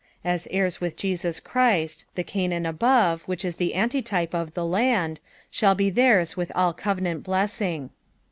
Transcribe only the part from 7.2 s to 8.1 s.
blessing.